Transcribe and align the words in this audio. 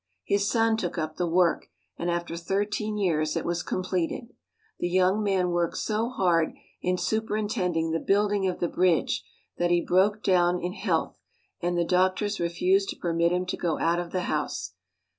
His 0.25 0.49
son 0.49 0.77
took 0.77 0.97
up 0.97 1.17
the 1.17 1.27
work, 1.27 1.67
and 1.95 2.09
after 2.09 2.35
thirteen 2.35 2.97
years 2.97 3.35
it 3.35 3.45
was 3.45 3.61
completed. 3.61 4.29
The 4.79 4.89
young 4.89 5.21
man 5.21 5.51
worked 5.51 5.77
so 5.77 6.09
hard 6.09 6.53
in 6.81 6.95
superin 6.95 7.47
tending 7.47 7.91
the 7.91 7.99
building 7.99 8.47
of 8.47 8.59
the 8.59 8.67
bridge 8.67 9.23
that 9.59 9.69
he 9.69 9.79
broke 9.85 10.23
down 10.23 10.59
in 10.59 10.73
health, 10.73 11.17
and 11.61 11.77
the 11.77 11.85
doctors 11.85 12.39
refused 12.39 12.89
to 12.89 12.95
permit 12.99 13.31
him 13.31 13.45
to 13.45 13.55
go 13.57 13.77
out 13.77 13.99
of 13.99 14.11
the 14.11 14.21
house. 14.21 14.73